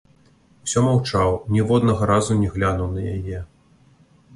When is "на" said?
2.97-3.01